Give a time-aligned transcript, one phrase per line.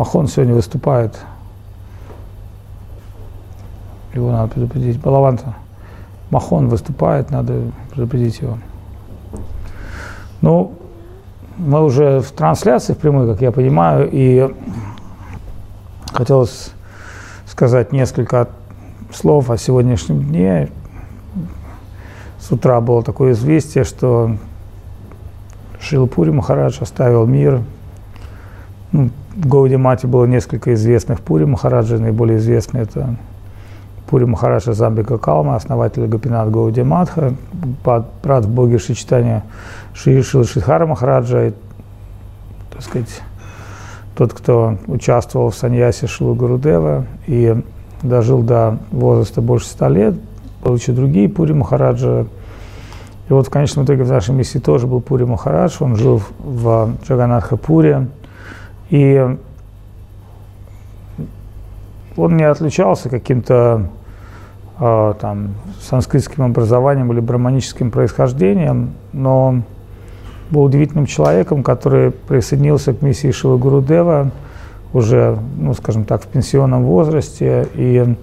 [0.00, 1.14] Махон сегодня выступает.
[4.14, 4.98] Его надо предупредить.
[4.98, 5.56] Балаванта.
[6.30, 8.56] Махон выступает, надо предупредить его.
[10.40, 10.72] Ну,
[11.58, 14.50] мы уже в трансляции в прямой, как я понимаю, и
[16.14, 16.70] хотелось
[17.44, 18.48] сказать несколько
[19.12, 20.70] слов о сегодняшнем дне.
[22.38, 24.34] С утра было такое известие, что
[25.78, 27.60] Шилпури Махарадж оставил мир.
[28.92, 33.14] Ну, в Гауди Мате было несколько известных Пури Махараджа, наиболее известный это
[34.08, 37.34] Пури Махараджа Замбика Калма, основатель Гапинат Гауди Матха,
[37.84, 39.44] брат в боге Шичитания
[39.94, 41.52] Шри Шил Шидхара Махараджа, и,
[42.72, 43.22] так сказать,
[44.16, 47.62] тот, кто участвовал в саньясе Шилу Гурудева и
[48.02, 50.16] дожил до возраста больше ста лет,
[50.64, 52.26] еще другие Пури Махараджа.
[53.28, 56.96] И вот в конечном итоге в нашей миссии тоже был Пури Махарадж, он жил в
[57.06, 58.08] Джаганатха Пуре.
[58.90, 59.36] И
[62.16, 63.86] он не отличался каким-то
[64.78, 69.62] э, там, санскритским образованием или браманическим происхождением, но
[70.50, 74.30] был удивительным человеком, который присоединился к миссии Шилы Гурудева
[74.92, 78.16] уже, ну, скажем так, в пенсионном возрасте, и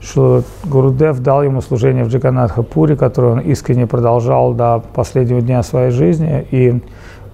[0.00, 5.90] что Гурудев дал ему служение в Джаганатхапуре, которое он искренне продолжал до последнего дня своей
[5.90, 6.80] жизни, и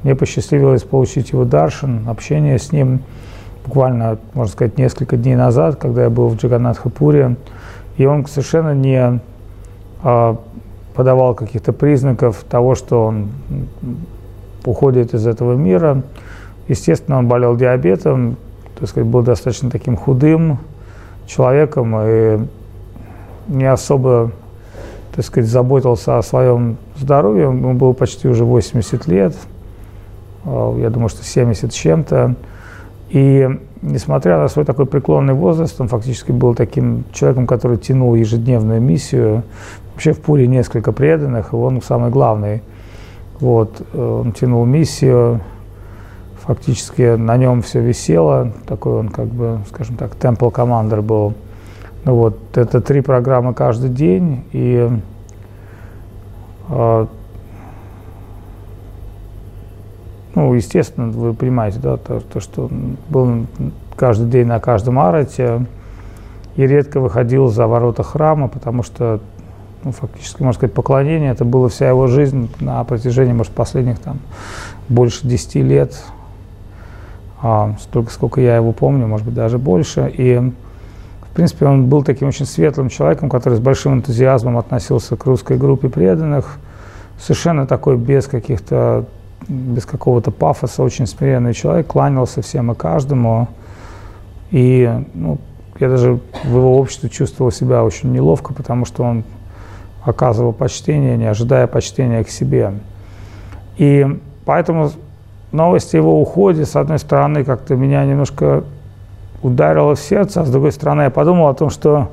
[0.02, 3.00] мне посчастливилось получить его даршин, общение с ним
[3.64, 7.36] буквально, можно сказать, несколько дней назад, когда я был в Джаганатхапуре,
[7.96, 9.20] и он совершенно не
[10.02, 10.36] а,
[10.94, 13.28] подавал каких-то признаков того, что он
[14.64, 16.02] уходит из этого мира.
[16.68, 18.36] Естественно, он болел диабетом,
[18.78, 20.58] так сказать, был достаточно таким худым
[21.26, 22.40] человеком и
[23.48, 24.32] не особо,
[25.14, 27.44] так сказать, заботился о своем здоровье.
[27.44, 29.36] Ему было почти уже 80 лет,
[30.44, 32.34] я думаю, что 70 с чем-то.
[33.10, 33.48] И
[33.82, 39.42] несмотря на свой такой преклонный возраст, он фактически был таким человеком, который тянул ежедневную миссию.
[39.92, 42.62] Вообще в Пуре несколько преданных, и он самый главный.
[43.38, 45.40] Вот, э, он тянул миссию,
[46.40, 51.34] фактически на нем все висело, такой он как бы, скажем так, темпл командер был.
[52.04, 54.88] Ну вот, это три программы каждый день, и
[56.68, 57.06] э,
[60.34, 62.70] Ну, естественно, вы понимаете, да, то, то, что
[63.08, 63.46] был
[63.96, 65.66] каждый день на каждом арате
[66.56, 69.20] и редко выходил за ворота храма, потому что,
[69.84, 74.18] ну, фактически, можно сказать, поклонение, это была вся его жизнь на протяжении, может, последних там
[74.88, 76.02] больше 10 лет,
[77.42, 80.12] а, столько, сколько я его помню, может быть, даже больше.
[80.16, 80.38] И,
[81.20, 85.58] в принципе, он был таким очень светлым человеком, который с большим энтузиазмом относился к русской
[85.58, 86.58] группе преданных,
[87.18, 89.06] совершенно такой без каких-то
[89.48, 93.48] без какого-то пафоса, очень смиренный человек, кланялся всем и каждому.
[94.50, 95.38] И ну,
[95.80, 99.24] я даже в его обществе чувствовал себя очень неловко, потому что он
[100.04, 102.72] оказывал почтение, не ожидая почтения к себе.
[103.78, 104.06] И
[104.44, 104.90] поэтому
[105.52, 108.64] новость о его уходе, с одной стороны, как-то меня немножко
[109.42, 112.10] ударило в сердце, а с другой стороны, я подумал о том, что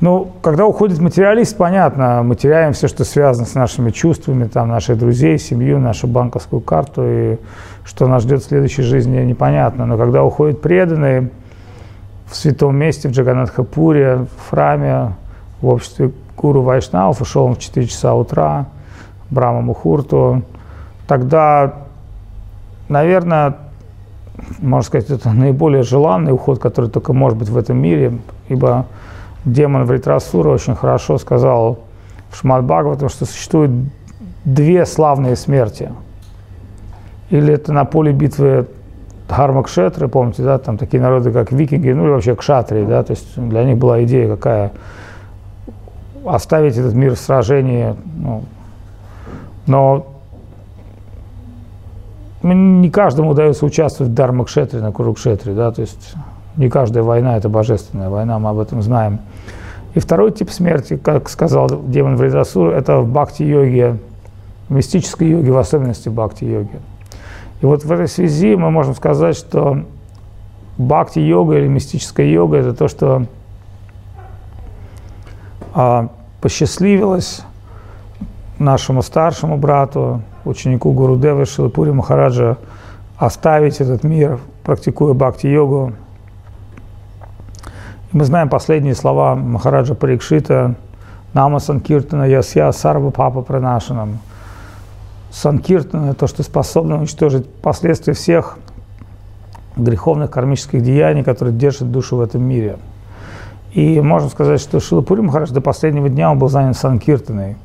[0.00, 4.98] ну, когда уходит материалист, понятно, мы теряем все, что связано с нашими чувствами, там, наших
[4.98, 7.36] друзей, семью, нашу банковскую карту, и
[7.84, 9.84] что нас ждет в следующей жизни, непонятно.
[9.84, 11.30] Но когда уходит преданный
[12.26, 15.14] в святом месте, в Джаганатхапуре, в храме,
[15.60, 18.66] в обществе гуру Вайшнавов, ушел он в 4 часа утра,
[19.28, 20.42] Брама Мухурту,
[21.06, 21.74] тогда,
[22.88, 23.56] наверное,
[24.60, 28.12] можно сказать, это наиболее желанный уход, который только может быть в этом мире,
[28.48, 28.86] ибо
[29.44, 31.80] демон Вритрасура очень хорошо сказал
[32.30, 33.70] в Бхагаватам, что существует
[34.44, 35.92] две славные смерти.
[37.30, 38.66] Или это на поле битвы
[39.28, 43.36] Дхармакшетры, помните, да, там такие народы, как викинги, ну или вообще кшатрии, да, то есть
[43.36, 44.72] для них была идея какая,
[46.26, 48.42] оставить этот мир в сражении, ну,
[49.66, 50.06] но
[52.42, 56.14] не каждому удается участвовать в Дharmakшетре на Курукшетре, да, то есть
[56.56, 59.20] не каждая война– это божественная война, мы об этом знаем.
[59.94, 63.98] И второй тип смерти, как сказал демон Вридасур, это в бхакти-йоге,
[64.68, 66.80] в мистической йоге, в особенности бхакти-йоге.
[67.60, 69.82] И вот в этой связи мы можем сказать, что
[70.78, 73.26] бхакти-йога или мистическая йога– это то, что
[75.74, 76.08] а,
[76.40, 77.42] посчастливилось
[78.58, 82.58] нашему старшему брату, ученику Гурудева Шилапури Махараджа,
[83.16, 85.92] оставить этот мир, практикуя бхакти-йогу,
[88.12, 90.74] мы знаем последние слова Махараджа Парикшита
[91.32, 94.18] «Нама Санкиртана Ясья Сарва Папа Пранашанам».
[95.30, 98.58] Санкиртана– то, что способно уничтожить последствия всех
[99.76, 102.78] греховных кармических деяний, которые держат душу в этом мире.
[103.74, 107.56] И можно сказать, что Шилапури Махарадж до последнего дня он был занят Санкиртаной.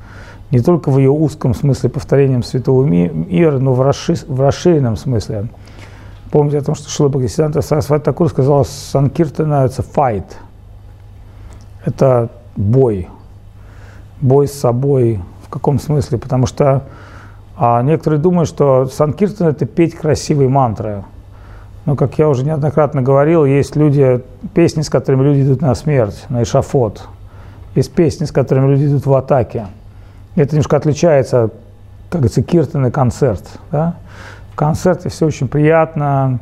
[0.52, 5.48] Не только в ее узком смысле повторением святого мира, но в, расши, в расширенном смысле.
[6.32, 10.26] Помните о том, что Шила Бхактисиданта Сарасвати Такур сказал, Санкиртана– это fight.
[11.86, 13.08] Это бой.
[14.22, 15.22] Бой с собой.
[15.46, 16.18] В каком смысле?
[16.18, 16.84] Потому что
[17.58, 21.04] а некоторые думают, что Санкиртан– это петь красивые мантры.
[21.86, 24.22] Но, как я уже неоднократно говорил, есть люди,
[24.54, 27.08] песни, с которыми люди идут на смерть, на эшафот.
[27.76, 29.68] Есть песни, с которыми люди идут в атаке.
[30.36, 31.52] Это немножко отличается,
[32.10, 33.60] как говорится, киртан и концерт.
[33.72, 33.96] Да?
[34.56, 36.40] Концерте все очень приятно,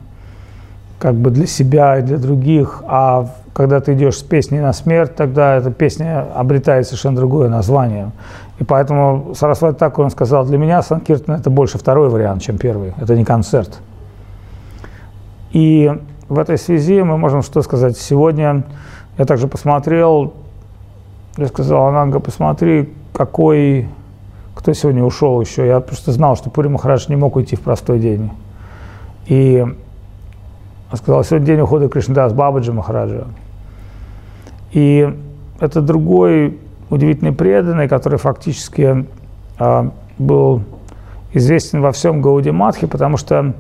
[0.99, 5.15] как бы для себя и для других, а когда ты идешь с песней на смерть,
[5.15, 8.11] тогда эта песня обретает совершенно другое название.
[8.59, 12.93] И поэтому Сарасвати так он сказал, для меня Санкиртан это больше второй вариант, чем первый.
[12.99, 13.79] Это не концерт.
[15.51, 15.91] И
[16.29, 17.97] в этой связи мы можем что сказать.
[17.97, 18.63] Сегодня
[19.17, 20.33] я также посмотрел,
[21.37, 23.87] я сказал, Ананга, посмотри, какой,
[24.63, 25.67] кто сегодня ушел еще.
[25.67, 28.31] Я просто знал, что Пури Махарадж не мог уйти в простой день.
[29.25, 29.61] И
[30.93, 33.27] сказал, сегодня день ухода Кришнадас Бабаджи Махараджа.
[34.71, 35.13] И
[35.59, 36.57] это другой
[36.89, 39.05] удивительный преданный, который фактически
[39.59, 40.61] э, был
[41.33, 43.53] известен во всем Гауди Матхе, потому что,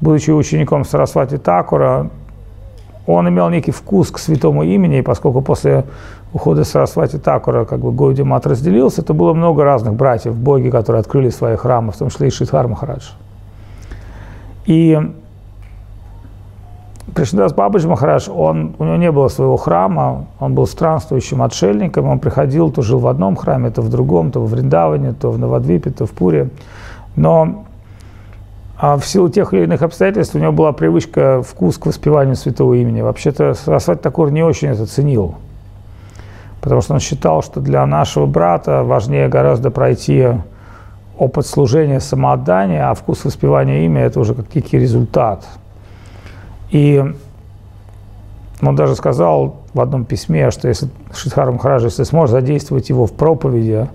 [0.00, 2.10] будучи учеником Сарасвати Такура,
[3.06, 5.84] он имел некий вкус к святому имени, поскольку после
[6.32, 11.00] ухода Сарасвати Такура как бы Гауди Мат разделился, то было много разных братьев, боги, которые
[11.00, 13.10] открыли свои храмы, в том числе и Шидхар Махарадж.
[14.64, 14.98] И
[17.14, 22.18] Кришнадас Бабаджи Махарадж, он, у него не было своего храма, он был странствующим отшельником, он
[22.18, 25.90] приходил, то жил в одном храме, то в другом, то в Вриндаване, то в Навадвипе,
[25.90, 26.48] то в Пуре.
[27.16, 27.64] Но
[28.78, 32.74] а в силу тех или иных обстоятельств у него была привычка, вкус к воспеванию святого
[32.74, 33.00] имени.
[33.02, 35.34] Вообще-то Сарасвати Такур не очень это ценил,
[36.62, 40.28] потому что он считал, что для нашего брата важнее гораздо пройти
[41.18, 45.46] опыт служения, самоотдания, а вкус воспевания имени– это уже как некий результат–
[46.72, 47.04] и
[48.62, 53.12] он даже сказал в одном письме, что если Шидхар Махарадж, если сможет задействовать его в
[53.12, 53.88] проповеди,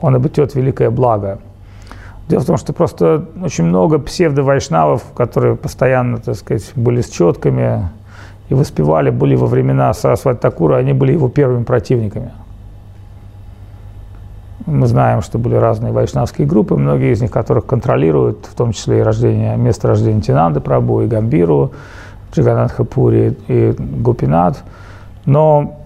[0.00, 1.38] он обретет великое благо.
[2.28, 7.88] Дело в том, что просто очень много псевдо-вайшнавов, которые постоянно, так сказать, были с четками
[8.48, 12.32] и воспевали, были во времена Сарасвати Такура, они были его первыми противниками.
[14.66, 18.98] Мы знаем, что были разные вайшнавские группы, многие из них, которых контролируют, в том числе
[18.98, 21.72] и рождение, место рождения Тинанды Прабу и Гамбиру,
[22.32, 24.62] Джиганатха Пури и Гопинат.
[25.24, 25.78] Но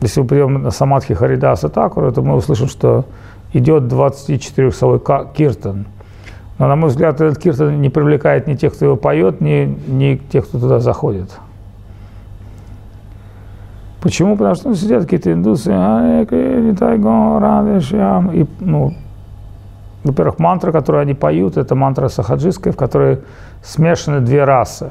[0.00, 3.04] если мы придем на Самадхи Харидаса Такура, то мы услышим, что
[3.52, 5.00] идет 24-часовой
[5.34, 5.86] киртан.
[6.58, 10.16] Но, на мой взгляд, этот киртан не привлекает ни тех, кто его поет, ни, ни
[10.16, 11.30] тех, кто туда заходит.
[14.00, 14.36] Почему?
[14.36, 15.70] Потому что ну, сидят какие-то индусы,
[18.32, 18.94] и, ну,
[20.04, 23.20] во-первых, мантра, которую они поют, это мантра сахаджистская, в которой
[23.62, 24.90] смешаны две расы.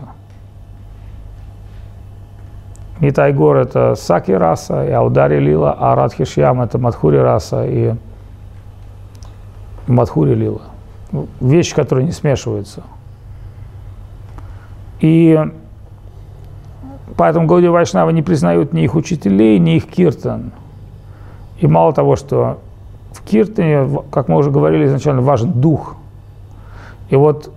[3.00, 7.94] Нитайгор– это Саки раса, и Аудари Лила, а Радхишьям– это Мадхури раса и
[9.86, 10.62] Мадхури Лила.
[11.39, 12.83] Вещи, которые не смешиваются.
[15.00, 15.39] И
[17.15, 20.51] поэтому Гауди Вайшнава не признают ни их учителей, ни их киртан.
[21.60, 22.60] И мало того, что
[23.12, 25.96] в киртане, как мы уже говорили изначально, важен дух.
[27.10, 27.51] И вот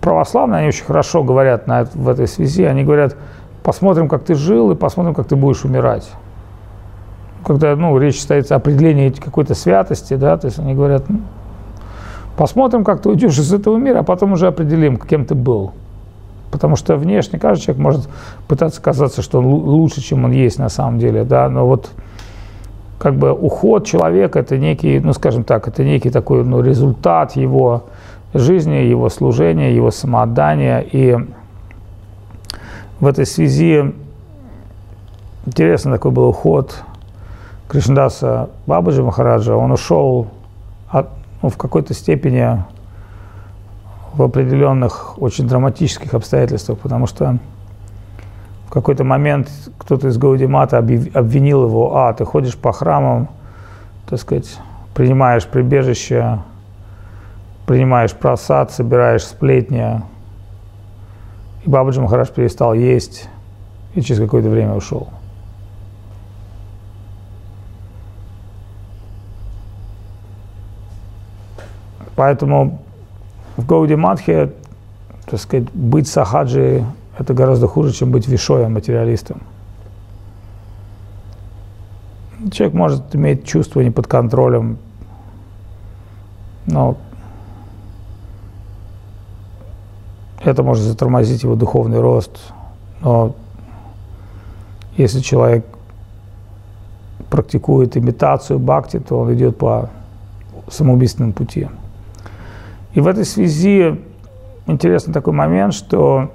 [0.00, 3.16] православные, они очень хорошо говорят на в этой связи, они говорят,
[3.62, 6.10] посмотрим, как ты жил, и посмотрим, как ты будешь умирать.
[7.44, 11.20] Когда ну, речь стоит о определении какой-то святости, да, то есть они говорят, ну,
[12.40, 15.72] посмотрим, как ты уйдешь из этого мира, а потом уже определим, кем ты был.
[16.50, 18.08] Потому что внешне каждый человек может
[18.48, 21.90] пытаться казаться, что он лучше, чем он есть на самом деле, да, но вот
[22.98, 27.84] как бы уход человека это некий, ну скажем так, это некий такой ну, результат его
[28.32, 30.80] жизни, его служения, его самоотдания.
[30.80, 31.18] И
[33.00, 33.92] в этой связи
[35.44, 36.84] интересный такой был уход
[37.68, 39.56] Кришндаса Бабаджи Махараджа.
[39.56, 40.28] Он ушел
[40.88, 42.62] от, ну, в какой-то степени
[44.12, 47.38] в определенных очень драматических обстоятельствах, потому что
[48.66, 53.28] в какой-то момент кто-то из Гаудимата обвинил его, а, ты ходишь по храмам,
[54.08, 54.58] так сказать,
[54.94, 56.40] принимаешь прибежище,
[57.66, 60.02] принимаешь просад, собираешь сплетни.
[61.64, 63.28] И Бабаджи Махарадж перестал есть
[63.94, 65.08] и через какое-то время ушел.
[72.20, 72.82] Поэтому
[73.56, 74.52] в Гауди Матхе
[75.24, 76.84] так сказать, быть сахаджи–
[77.18, 79.40] это гораздо хуже, чем быть вишоем, материалистом.
[82.52, 84.76] Человек может иметь чувство не под контролем,
[86.66, 86.98] но
[90.44, 92.52] это может затормозить его духовный рост.
[93.00, 93.34] Но
[94.98, 95.64] если человек
[97.30, 99.88] практикует имитацию бхакти, то он идет по
[100.68, 101.66] самоубийственному пути.
[102.92, 104.00] И в этой связи
[104.66, 106.32] интересный такой момент, что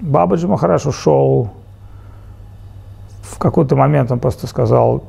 [0.00, 1.50] Бабаджи Махараш ушел,
[3.22, 5.04] в какой-то момент он просто сказал,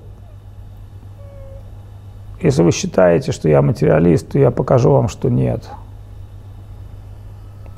[2.41, 5.69] если вы считаете, что я материалист, то я покажу вам, что нет.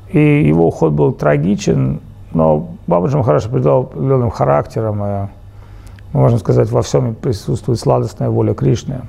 [0.08, 2.00] И его уход был трагичен,
[2.32, 5.28] но Бабаджи Махараш придал определенным характером, и,
[6.12, 9.02] можем сказать, во всем присутствует сладостная воля Кришны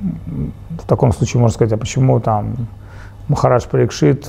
[0.00, 2.68] в таком случае можно сказать, а почему там
[3.28, 4.28] Махарадж Парикшит,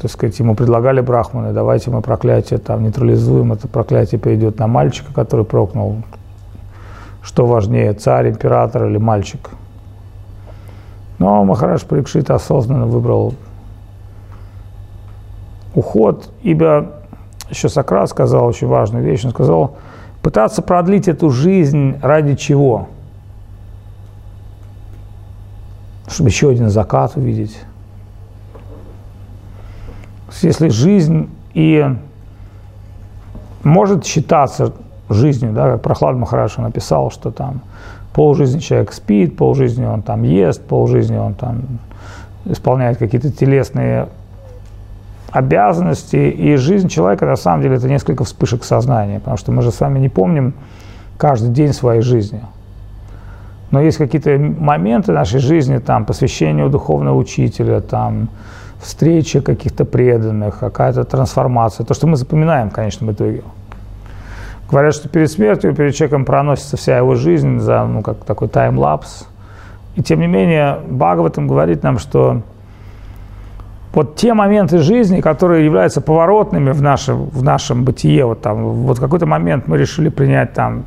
[0.00, 5.12] так сказать, ему предлагали брахманы, давайте мы проклятие там нейтрализуем, это проклятие перейдет на мальчика,
[5.12, 6.02] который прокнул.
[7.22, 9.50] Что важнее, царь, император или мальчик?
[11.18, 13.34] Но Махарадж Парикшит осознанно выбрал
[15.74, 16.92] уход, ибо
[17.48, 19.76] еще Сократ сказал очень важную вещь, он сказал,
[20.22, 22.88] пытаться продлить эту жизнь ради чего–
[26.08, 27.58] чтобы еще один закат увидеть.
[30.40, 31.86] Если жизнь и
[33.62, 34.72] может считаться
[35.08, 37.60] жизнью, да, как Прохлад Махарадж написал, что там
[38.12, 41.78] полжизни человек спит, полжизни он там ест, полжизни он там
[42.44, 44.08] исполняет какие-то телесные
[45.30, 49.70] обязанности, и жизнь человека на самом деле это несколько вспышек сознания, потому что мы же
[49.70, 50.54] с вами не помним
[51.16, 52.42] каждый день своей жизни–
[53.72, 58.28] но есть какие-то моменты нашей жизни, там, посвящение духовного учителя, там,
[58.80, 63.42] встреча каких-то преданных, какая-то трансформация, то, что мы запоминаем в конечном итоге.
[64.70, 69.26] Говорят, что перед смертью, перед человеком проносится вся его жизнь за, ну, как такой таймлапс.
[69.96, 72.42] И тем не менее, Бхагаватам говорит нам, что
[73.94, 78.98] вот те моменты жизни, которые являются поворотными в нашем, в нашем бытие, вот там, вот
[78.98, 80.84] какой-то момент мы решили принять там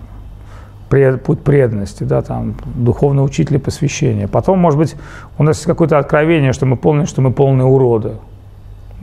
[1.24, 4.28] путь преданности, да, там, духовный учитель посвящения.
[4.28, 4.96] Потом, может быть,
[5.38, 8.14] у нас есть какое-то откровение, что мы помним, что мы полные уроды.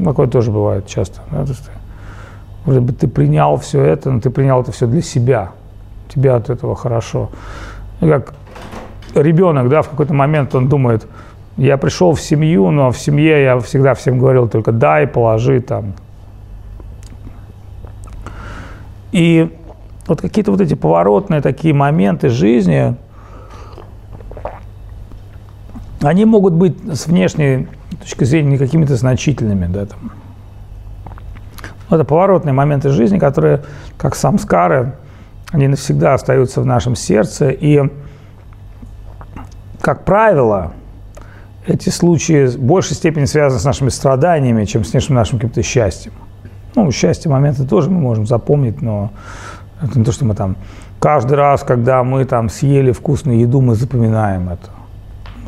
[0.02, 1.20] Такое тоже бывает часто.
[1.30, 1.70] Да, то есть,
[2.64, 5.50] вроде бы ты принял все это, но ты принял это все для себя.
[6.08, 7.30] Тебе от этого хорошо.
[8.00, 8.34] И как
[9.14, 11.06] ребенок, да, в какой-то момент он думает,
[11.56, 15.94] я пришел в семью, но в семье я всегда всем говорил только дай, положи там.
[19.12, 19.54] И
[20.06, 22.96] вот какие-то вот эти поворотные такие моменты жизни,
[26.00, 27.68] они могут быть с внешней
[28.00, 30.12] точки зрения не какими-то значительными, да, там.
[31.90, 33.62] это поворотные моменты жизни, которые,
[33.96, 34.94] как самскары,
[35.52, 37.50] они навсегда остаются в нашем сердце.
[37.50, 37.82] И,
[39.80, 40.72] как правило,
[41.66, 46.12] эти случаи в большей степени связаны с нашими страданиями, чем с нашим каким-то счастьем.
[46.74, 49.12] Ну, счастье моменты тоже мы можем запомнить, но
[49.82, 50.56] это не то, что мы там
[51.00, 54.70] каждый раз, когда мы там съели вкусную еду, мы запоминаем это.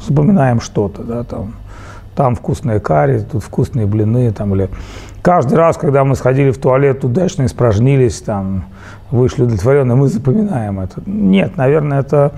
[0.06, 1.54] Запоминаем что-то, да, там,
[2.14, 4.68] там вкусные карри, тут вкусные блины, там, или
[5.22, 8.66] каждый раз, когда мы сходили в туалет, удачно испражнились, там,
[9.10, 11.02] вышли удовлетворенные, мы запоминаем это.
[11.06, 12.32] Нет, наверное, это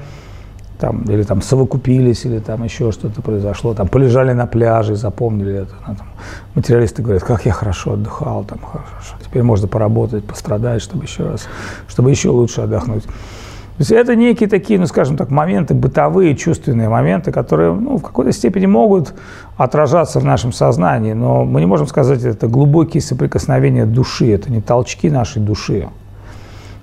[0.78, 5.74] там, или там совокупились, или там еще что-то произошло, там полежали на пляже, запомнили это.
[5.86, 6.06] Ну, там,
[6.54, 11.46] материалисты говорят, как я хорошо отдыхал, там хорошо, теперь можно поработать, пострадать, чтобы еще раз,
[11.88, 13.04] чтобы еще лучше отдохнуть.
[13.04, 18.02] То есть это некие такие, ну скажем так, моменты, бытовые, чувственные моменты, которые ну, в
[18.02, 19.12] какой-то степени могут
[19.58, 24.62] отражаться в нашем сознании, но мы не можем сказать, это глубокие соприкосновения души, это не
[24.62, 25.88] толчки нашей души.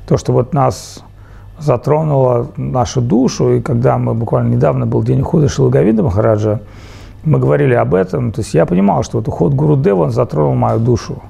[0.08, 1.04] То, что вот нас
[1.64, 3.56] затронула нашу душу.
[3.56, 6.60] И когда мы буквально недавно был день ухода Шилаговида Махараджа,
[7.24, 8.32] мы говорили об этом.
[8.32, 11.22] То есть я понимал, что вот уход Гуру Дева, он затронул мою душу.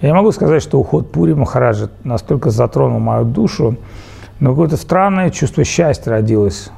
[0.00, 3.76] Я не могу сказать, что уход Пури Махараджа настолько затронул мою душу,
[4.38, 6.70] но какое-то странное чувство счастья родилось.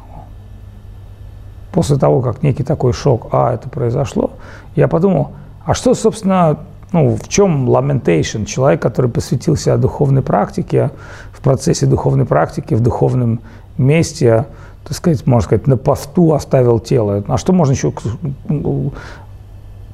[1.70, 4.30] После того, как некий такой шок, а, это произошло,
[4.74, 5.32] я подумал,
[5.66, 6.58] а что, собственно,
[6.92, 8.44] ну, в чем lamentation?
[8.44, 10.90] Человек, который посвятил себя духовной практике,
[11.32, 13.40] в процессе духовной практики, в духовном
[13.78, 14.46] месте,
[14.84, 17.24] так сказать, можно сказать, на посту оставил тело.
[17.28, 17.92] А что можно еще...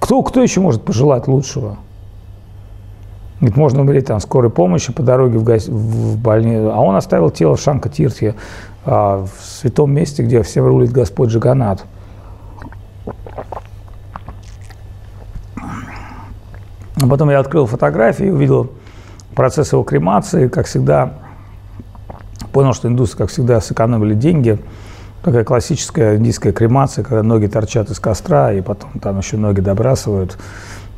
[0.01, 1.77] Кто, кто еще может пожелать лучшего?
[3.41, 5.69] Ведь можно умереть там скорой помощи по дороге в, гос...
[5.69, 6.73] в больницу.
[6.73, 8.35] А он оставил тело в Шанка-Тиртхе,
[8.85, 11.85] а, в святом месте, где все рулит Господь Джаганат.
[17.07, 18.73] А потом я открыл фотографии, увидел
[19.37, 21.13] процесс его кремации, как всегда,
[22.53, 24.59] понял, что индусы, как всегда, сэкономили деньги.
[25.23, 30.37] Такая классическая индийская кремация, когда ноги торчат из костра, и потом там еще ноги добрасывают.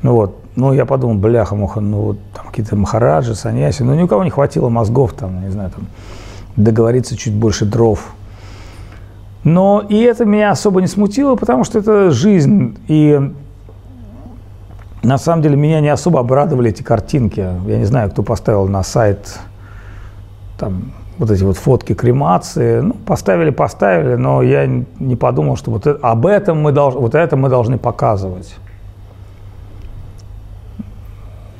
[0.00, 4.08] Ну вот, ну я подумал, бляха-муха, ну вот там какие-то махараджи, саньяси, ну ни у
[4.08, 5.88] кого не хватило мозгов там, не знаю, там
[6.56, 8.14] договориться чуть больше дров.
[9.44, 13.30] Но и это меня особо не смутило, потому что это жизнь, и
[15.02, 17.40] на самом деле меня не особо обрадовали эти картинки.
[17.40, 19.38] Я не знаю, кто поставил на сайт
[20.58, 22.80] там вот эти вот фотки кремации.
[22.80, 27.14] Ну, поставили, поставили, но я не подумал, что вот это, об этом мы должны, вот
[27.14, 28.56] это мы должны показывать.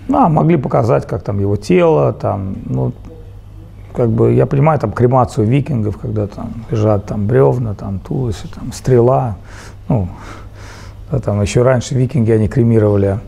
[0.09, 2.93] Ну, а, могли показать, как там его тело, там, ну,
[3.95, 8.73] как бы, я понимаю, там, кремацию викингов, когда там лежат там бревна, там, туловище, там,
[8.73, 9.37] стрела,
[9.89, 10.09] ну,
[11.11, 13.19] да, там еще раньше викинги, они кремировали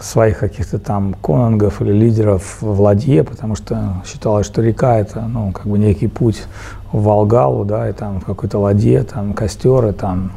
[0.00, 5.52] своих каких-то там конунгов или лидеров в ладье, потому что считалось, что река это, ну,
[5.52, 6.44] как бы некий путь
[6.92, 10.32] в Волгалу, да, и там в какой-то ладье, там костер, и там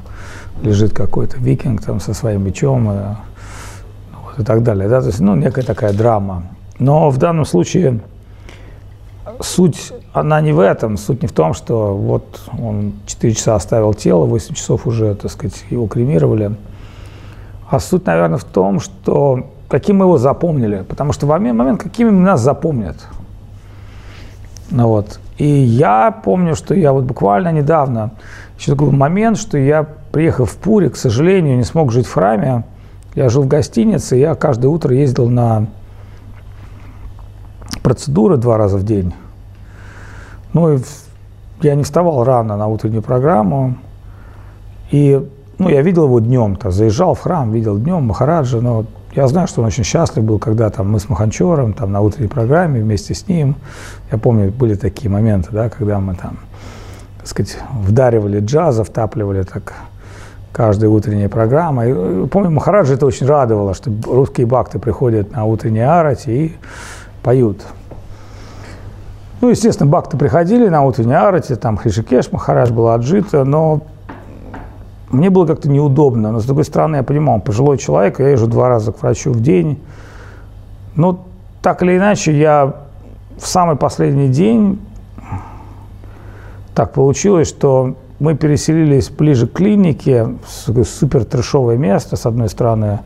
[0.62, 2.96] лежит какой-то викинг там со своим мечом, и,
[4.26, 6.44] вот, и так далее, да, то есть, ну, некая такая драма.
[6.80, 8.00] Но в данном случае
[9.40, 13.94] суть, она не в этом, суть не в том, что вот он 4 часа оставил
[13.94, 16.56] тело, 8 часов уже, так сказать, его кремировали,
[17.70, 20.84] а суть, наверное, в том, что каким мы его запомнили.
[20.88, 22.98] Потому что в момент, какими нас запомнят.
[24.72, 25.20] Ну, вот.
[25.38, 28.12] И я помню, что я вот буквально недавно,
[28.58, 32.66] еще такой момент, что я, приехав в Пури, к сожалению, не смог жить в храме.
[33.16, 35.68] Я жил в гостинице, я каждое утро ездил на
[37.82, 39.14] процедуры два раза в день.
[40.54, 40.80] Ну и
[41.62, 43.76] я не вставал рано на утреннюю программу.
[44.92, 45.22] И
[45.58, 49.48] ну, я видел его днем, то заезжал в храм, видел днем Махараджа, но я знаю,
[49.48, 53.14] что он очень счастлив был, когда там мы с Маханчором, там на утренней программе вместе
[53.14, 53.56] с ним.
[54.12, 56.40] Я помню, были такие моменты, да, когда мы там,
[57.18, 59.74] так сказать, вдаривали джаза, втапливали так
[60.52, 61.88] каждая утренняя программа.
[61.88, 66.56] И, э, помню, Махараджа это очень радовало, что русские бакты приходят на утренние арати и
[67.24, 67.62] поют.
[69.42, 73.82] Ну, естественно, бакты приходили на утренние арати, там Хришикеш, Махарадж был отжито, но
[75.12, 78.68] мне было как-то неудобно, но с другой стороны, я понимал, пожилой человек, я езжу два
[78.68, 79.80] раза к врачу в день.
[80.96, 81.26] Но
[81.62, 82.76] так или иначе, я
[83.38, 84.80] в самый последний день
[86.76, 93.00] так получилось, что мы переселились ближе к клинике, супер трешовое место, с одной стороны,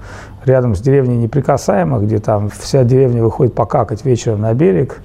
[0.44, 5.02] рядом с деревней Неприкасаемых, где там вся деревня выходит покакать вечером на берег,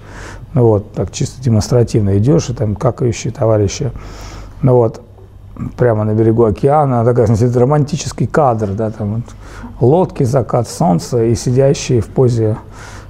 [0.64, 3.92] вот, так чисто демонстративно идешь, и там какающие товарищи,
[4.62, 5.01] ну вот,
[5.77, 9.25] прямо на берегу океана, такая, значит, романтический кадр, да, там вот,
[9.81, 12.57] лодки, закат солнца и сидящие в позе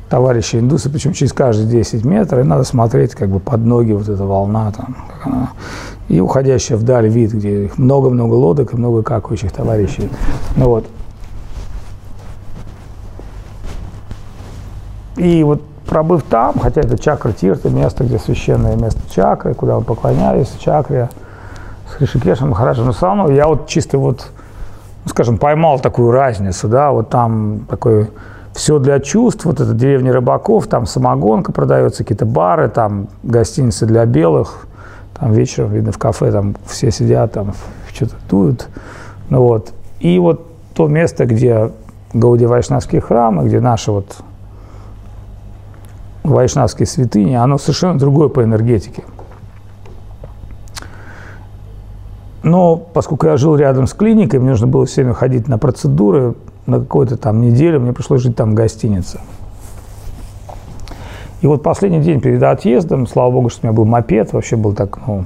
[0.09, 4.09] товарищи индусы, причем через каждые 10 метров, и надо смотреть как бы под ноги вот
[4.09, 5.51] эта волна там, как она,
[6.09, 10.09] и уходящая вдаль вид, где много-много лодок и много какающих товарищей.
[10.57, 10.87] Ну вот.
[15.17, 19.83] И вот пробыв там, хотя это чакра Тирта, место, где священное место чакры, куда мы
[19.83, 21.09] поклонялись, чакре,
[21.91, 24.31] с Хришикешем Махараджем, но все равно я вот чисто вот,
[25.05, 28.11] ну, скажем, поймал такую разницу, да, вот там такой
[28.55, 34.05] все для чувств, вот это деревня рыбаков, там самогонка продается, какие-то бары, там гостиницы для
[34.05, 34.67] белых,
[35.19, 37.55] там вечером, видно, в кафе там все сидят, там
[37.93, 38.69] что-то дуют,
[39.31, 39.73] ну вот.
[40.01, 41.71] И вот то место, где
[42.13, 44.19] Гауди Вайшнавские храмы, где наши вот
[46.31, 49.05] вайшнавские святыни, оно совершенно другое по энергетике.
[52.43, 56.35] Но поскольку я жил рядом с клиникой, мне нужно было все время ходить на процедуры,
[56.67, 59.21] на какую-то там неделю, мне пришлось жить там в гостинице.
[61.41, 64.73] И вот последний день перед отъездом, слава богу, что у меня был мопед, вообще был
[64.73, 65.25] так, ну,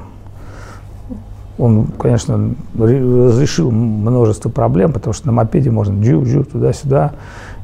[1.58, 7.12] он, конечно, разрешил множество проблем, потому что на мопеде можно джу-джу туда-сюда.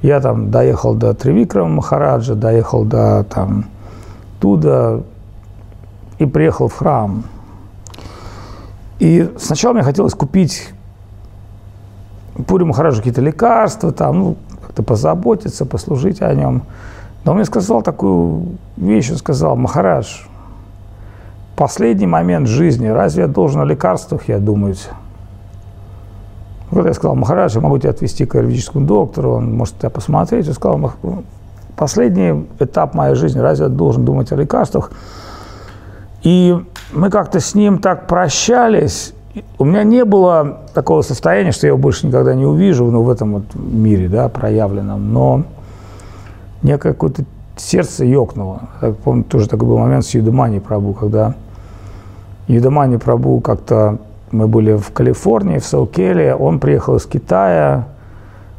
[0.02, 3.66] Я там доехал до Тревикрама Махараджа, доехал до там
[4.40, 5.00] туда
[6.18, 7.24] и приехал в храм.
[8.98, 10.70] И сначала мне хотелось купить
[12.46, 16.62] Пури Махараджу какие-то лекарства, там, ну, как-то позаботиться, послужить о нем.
[17.24, 20.06] Но он мне сказал такую вещь, он сказал, Махарадж,
[21.58, 24.76] последний момент жизни, разве я должен о лекарствах, я думаю?
[26.70, 30.46] Вот я сказал, Махарадж, я могу тебя отвезти к юридическому доктору, он может тебя посмотреть.
[30.46, 30.92] Он сказал,
[31.76, 34.92] последний этап моей жизни, разве я должен думать о лекарствах?
[36.22, 36.56] И
[36.92, 39.12] мы как-то с ним так прощались.
[39.58, 43.10] У меня не было такого состояния, что я его больше никогда не увижу ну, в
[43.10, 45.12] этом вот мире да, проявленном.
[45.12, 45.42] Но
[46.62, 47.24] некое какое-то
[47.56, 48.68] сердце ёкнуло.
[48.80, 51.34] Я помню, тоже такой был момент с Юдамани Прабу, когда
[52.48, 53.98] Юдамани Прабу как-то
[54.30, 57.86] мы были в Калифорнии, в Саукеле, он приехал из Китая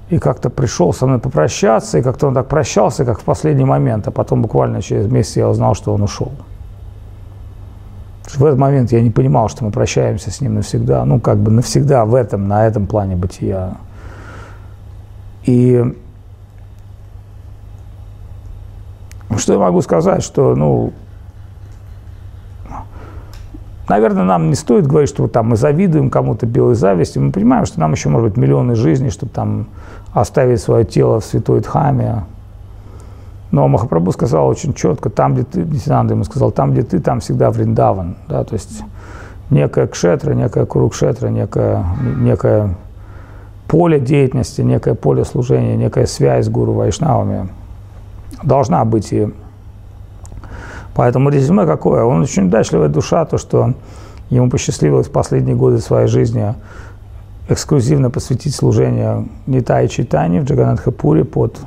[0.10, 4.08] и как-то пришел со мной попрощаться, и как-то он так прощался, как в последний момент,
[4.08, 6.32] а потом буквально через месяц я узнал, что он ушел.
[8.36, 11.52] В этот момент я не понимал, что мы прощаемся с ним навсегда, ну как бы
[11.52, 13.78] навсегда в этом, на этом плане бытия.
[15.44, 15.84] И
[19.38, 20.94] что я могу сказать, что, ну,
[23.90, 27.24] Наверное, нам не стоит говорить, что там мы завидуем кому-то белой завистью.
[27.24, 29.66] Мы понимаем, что нам еще, может быть, миллионы жизней, чтобы там
[30.14, 32.24] оставить свое тело в святой Дхаме.
[33.52, 37.20] Но Махапрабху сказал очень четко, там, где ты, Нитинанда ему сказал, там, где ты, там
[37.20, 38.16] всегда Вриндаван.
[38.28, 38.44] Да?
[38.44, 38.84] То есть
[39.50, 41.84] некая кшетра, некая курукшетра, некое,
[42.20, 42.76] некое
[43.68, 47.50] поле деятельности, некое поле служения, некая связь с гуру Вайшнавами
[48.44, 49.12] должна быть.
[49.14, 49.34] И
[51.00, 52.04] Поэтому резюме какое?
[52.04, 53.74] Он очень удачливая душа, то, что
[54.30, 56.54] ему посчастливилось в последние годы своей жизни
[57.48, 61.58] эксклюзивно посвятить служение Нитай Чайтани в Джаганатхапуре под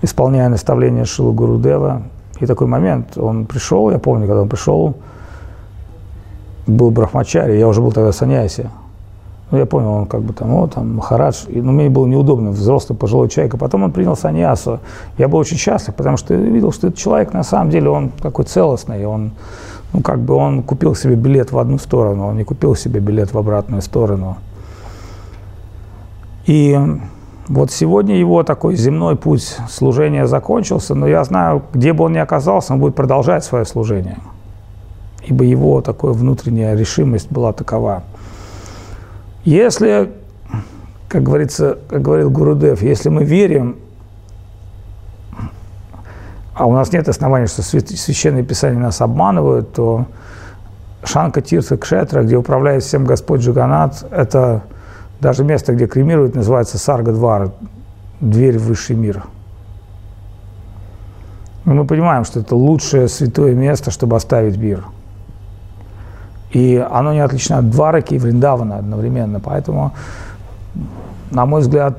[0.00, 2.04] исполняя наставления Шилу Гурудева.
[2.40, 4.94] И такой момент, он пришел, я помню, когда он пришел,
[6.66, 8.70] был Брахмачари, я уже был тогда саньяси.
[9.50, 11.46] Ну, я понял, он как бы там, о, там, Махарадж.
[11.48, 13.54] И, ну, мне было неудобно, взрослый пожилой человек.
[13.54, 14.80] А потом он принял саньясу.
[15.16, 18.10] Я был очень счастлив, потому что я видел, что этот человек, на самом деле, он
[18.10, 19.06] такой целостный.
[19.06, 19.30] Он,
[19.94, 23.32] ну, как бы он купил себе билет в одну сторону, он не купил себе билет
[23.32, 24.36] в обратную сторону.
[26.44, 26.78] И
[27.48, 32.18] вот сегодня его такой земной путь служения закончился, но я знаю, где бы он ни
[32.18, 34.18] оказался, он будет продолжать свое служение.
[35.26, 38.02] Ибо его такая внутренняя решимость была такова–
[39.44, 40.12] если,
[41.08, 43.76] как говорится, как говорил Гурудев, если мы верим,
[46.54, 50.06] а у нас нет оснований, что священные писания нас обманывают, то
[51.04, 54.62] Шанка Тирса Кшетра, где управляет всем Господь Джаганат, это
[55.20, 57.52] даже место, где кремируют, называется Саргадвар,
[58.20, 59.22] дверь в высший мир.
[61.64, 64.84] Мы понимаем, что это лучшее святое место, чтобы оставить мир–
[66.50, 69.40] и оно не отлично от Двараки и Вриндавана одновременно.
[69.40, 69.92] Поэтому,
[71.30, 71.98] на мой взгляд,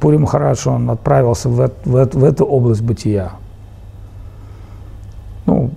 [0.00, 3.32] Пури Махарадж, он отправился в, в, в эту область бытия.
[5.46, 5.70] Ну,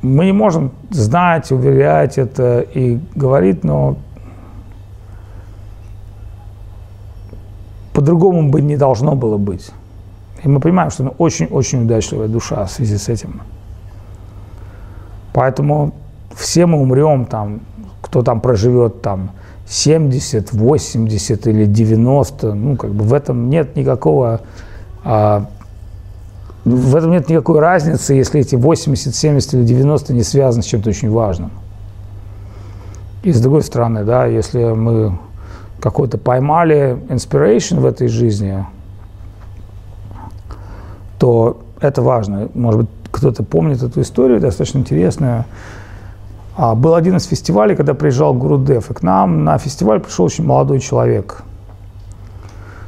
[0.00, 3.96] мы не можем знать, уверять это и говорить, но
[7.92, 9.70] по-другому бы не должно было быть.
[10.42, 13.42] И мы понимаем, что он очень-очень удачливая душа в связи с этим.
[15.32, 15.92] Поэтому
[16.36, 17.60] все мы умрем там,
[18.00, 19.30] кто там проживет там
[19.66, 24.40] 70, 80 или 90, ну, как бы в этом нет никакого,
[25.04, 25.46] а,
[26.64, 30.90] в этом нет никакой разницы, если эти 80, 70 или 90 не связаны с чем-то
[30.90, 31.50] очень важным.
[33.22, 35.18] И с другой стороны, да, если мы
[35.80, 38.64] какой-то поймали inspiration в этой жизни,
[41.18, 42.48] то это важно.
[42.54, 45.44] Может быть, кто-то помнит эту историю, достаточно интересную.
[46.54, 50.44] А, был один из фестивалей, когда приезжал Гурудев, и к нам на фестиваль пришел очень
[50.44, 51.42] молодой человек.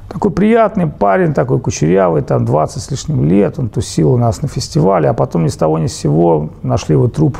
[0.08, 4.48] Такой приятный парень, такой кучерявый, там 20 с лишним лет, он тусил у нас на
[4.48, 7.38] фестивале, а потом ни с того ни с сего нашли его труп,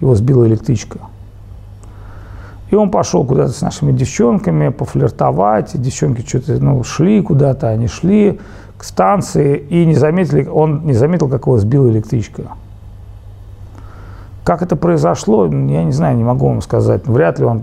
[0.00, 1.00] его сбила электричка.
[2.70, 7.88] И он пошел куда-то с нашими девчонками пофлиртовать, и девчонки что-то ну, шли куда-то, они
[7.88, 8.40] шли
[8.78, 12.44] к станции, и не заметили, он не заметил, как его сбила электричка.
[14.44, 17.06] Как это произошло, я не знаю, не могу вам сказать.
[17.06, 17.62] Вряд ли он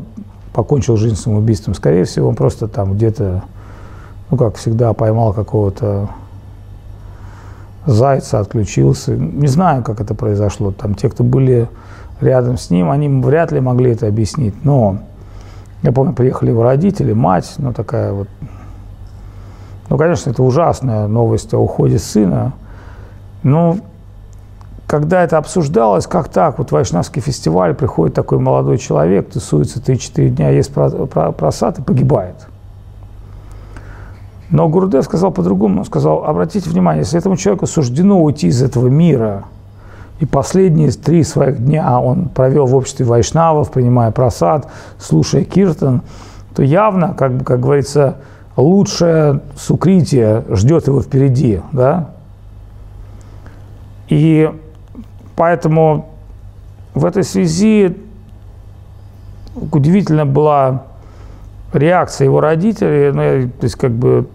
[0.51, 1.75] покончил жизнь самоубийством.
[1.75, 3.43] Скорее всего, он просто там где-то,
[4.29, 6.09] ну, как всегда, поймал какого-то
[7.85, 9.15] зайца, отключился.
[9.15, 10.71] Не знаю, как это произошло.
[10.71, 11.69] Там те, кто были
[12.19, 14.65] рядом с ним, они вряд ли могли это объяснить.
[14.65, 14.97] Но
[15.83, 18.27] я помню, приехали его родители, мать, ну, такая вот...
[19.89, 22.53] Ну, конечно, это ужасная новость о уходе сына.
[23.43, 23.77] Но
[24.91, 30.49] когда это обсуждалось, как так, вот Вайшнавский фестиваль, приходит такой молодой человек, тусуется 3-4 дня,
[30.49, 32.35] есть просад и погибает.
[34.49, 38.89] Но Гурдев сказал по-другому, он сказал, обратите внимание, если этому человеку суждено уйти из этого
[38.89, 39.45] мира,
[40.19, 44.67] и последние три своих дня он провел в обществе вайшнавов, принимая просад,
[44.99, 46.01] слушая киртан,
[46.53, 48.17] то явно, как, бы, как говорится,
[48.57, 51.61] лучшее сукритие ждет его впереди.
[51.71, 52.09] Да?
[54.09, 54.51] И
[55.35, 56.09] Поэтому
[56.93, 57.97] в этой связи
[59.71, 60.83] удивительно была
[61.73, 63.11] реакция его родителей.
[63.11, 64.27] Ну, то есть как бы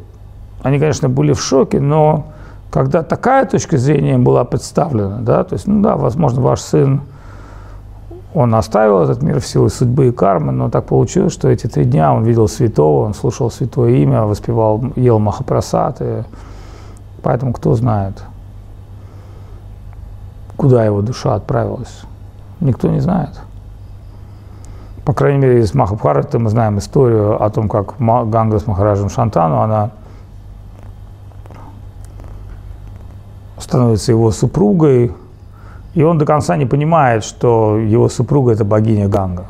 [0.63, 2.27] они, конечно, были в шоке, но
[2.71, 7.03] когда такая точка зрения была представлена, да, то есть, ну да, возможно, ваш сын,
[8.35, 11.85] он оставил этот мир в силу судьбы и кармы, но так получилось, что эти три
[11.85, 16.03] дня он видел святого, он слушал святое имя, воспевал, ел махапрасад,
[17.23, 18.23] поэтому кто знает,
[20.57, 22.03] куда его душа отправилась,
[22.61, 23.41] никто не знает.
[25.05, 29.61] По крайней мере, из Махабхараты мы знаем историю о том, как Ганга с Махараджем Шантану,
[29.61, 29.91] она
[33.59, 35.13] становится его супругой,
[35.95, 39.47] и он до конца не понимает, что его супруга– это богиня Ганга,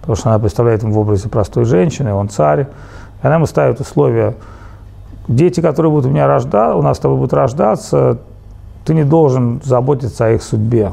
[0.00, 2.62] потому что она представляет ему в образе простой женщины, он царь,
[3.22, 4.34] и она ему ставит условия,
[5.28, 8.18] дети, которые будут у меня рождаться, у нас с тобой будут рождаться,
[8.86, 10.92] ты не должен заботиться о их судьбе.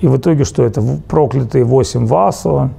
[0.00, 2.70] И в итоге, что это проклятые восемь васу,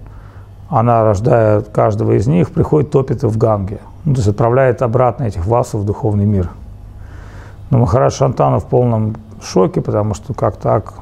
[0.69, 3.79] она рождает каждого из них, приходит, топит их в Ганге.
[4.03, 6.49] Ну, то есть отправляет обратно этих васов в духовный мир.
[7.69, 10.93] Но Махарадж Шантана в полном шоке, потому что как так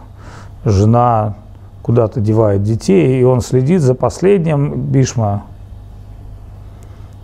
[0.66, 1.36] жена
[1.82, 5.44] куда-то девает детей, и он следит за последним Бишма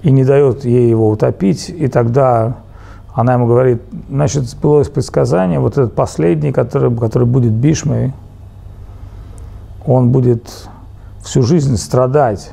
[0.01, 2.55] и не дает ей его утопить, и тогда
[3.13, 8.13] она ему говорит, значит, сбылось предсказание, вот этот последний, который, который будет Бишмой,
[9.85, 10.67] он будет
[11.21, 12.51] всю жизнь страдать.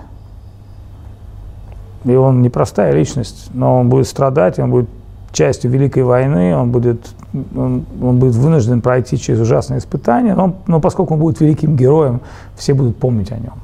[2.05, 4.89] И он непростая личность, но он будет страдать, он будет
[5.33, 7.15] частью Великой войны, он будет,
[7.55, 12.21] он, он будет вынужден пройти через ужасные испытания, но, но поскольку он будет великим героем,
[12.57, 13.55] все будут помнить о нем.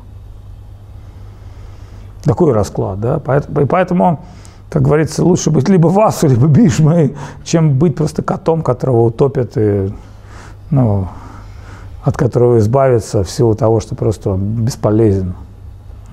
[2.25, 4.21] Такой расклад, да, поэтому, и поэтому,
[4.71, 9.93] как говорится, лучше быть либо Васу, либо Бишмой, чем быть просто котом, которого утопят и,
[10.71, 11.09] ну,
[12.03, 15.35] от которого избавиться в силу того, что просто бесполезен.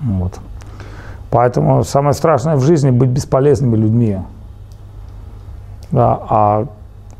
[0.02, 0.40] Вот.
[1.30, 4.20] Поэтому самое страшное в жизни быть бесполезными людьми.
[5.92, 6.68] Да, а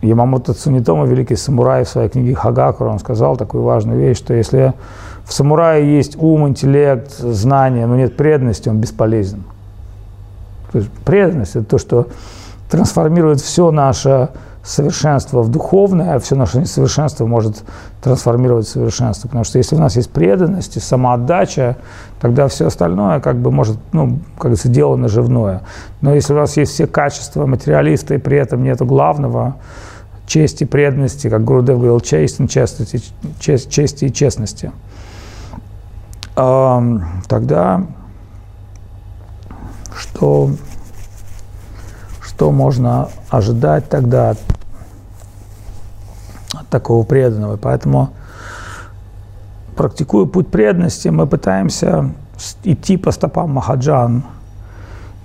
[0.02, 4.74] Ямамото Цунитома, великий самурай, в своей книге Хагакура, он сказал такую важную вещь, что если
[5.24, 9.44] в самурае есть ум, интеллект, знания, но нет преданности, он бесполезен.
[10.74, 12.08] То есть преданность– это то, что
[12.70, 14.30] трансформирует все наше
[14.64, 17.64] совершенство в духовное, а все наше несовершенство может
[18.02, 19.28] трансформировать в совершенство.
[19.28, 21.78] Потому что если у нас есть преданность и самоотдача,
[22.20, 25.62] тогда все остальное как бы может, ну, как говорится, дело наживное.
[26.02, 29.58] Но если у нас есть все качества материалиста и при этом нет главного,
[30.26, 33.02] чести, преданности, как Гурудев говорил, чести, честности,
[33.40, 34.72] честь, чести и честности,
[36.36, 37.86] тогда
[39.96, 40.52] что,
[42.22, 44.38] что можно ожидать тогда от
[46.70, 47.58] такого преданного.
[47.58, 48.10] Поэтому,
[49.76, 52.12] практикуя путь преданности, мы пытаемся
[52.64, 54.24] идти по стопам Махаджан.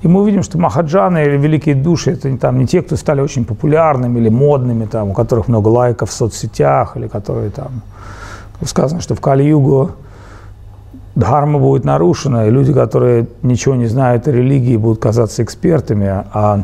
[0.03, 3.21] И мы увидим, что Махаджаны или великие души это не, там, не те, кто стали
[3.21, 7.83] очень популярными или модными, там, у которых много лайков в соцсетях, или которые там
[8.65, 9.93] сказано, что в Кали-Югу
[11.19, 16.61] дхарма будет нарушена, и люди, которые ничего не знают о религии, будут казаться экспертами, а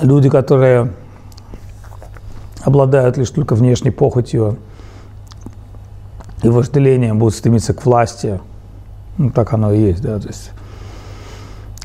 [0.00, 0.90] люди, которые
[2.64, 4.56] обладают лишь только внешней похотью
[6.42, 8.40] и вожделением, будут стремиться к власти.
[9.18, 10.50] Ну, так оно и есть, да, то есть.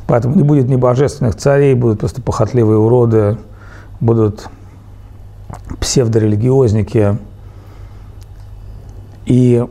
[0.07, 3.38] Поэтому не будет ни божественных царей, будут просто похотливые уроды,
[3.99, 4.47] будут
[5.81, 7.17] псевдорелигиозники.
[9.27, 9.65] И,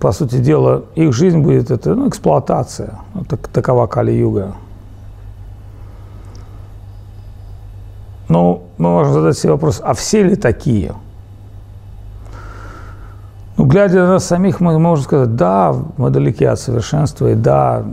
[0.00, 2.98] по сути дела, их жизнь будет это, ну, эксплуатация.
[3.14, 4.54] Вот так, такова Кали-юга.
[8.28, 10.94] Ну, мы можем задать себе вопрос, а все ли такие?
[13.56, 17.84] Ну, глядя на нас самих, мы можем сказать, да, мы далеки от совершенства, и да,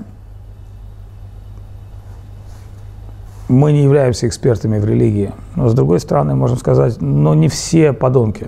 [3.47, 5.31] мы не являемся экспертами в религии.
[5.55, 8.47] Но, с другой стороны, можем сказать, но не все подонки.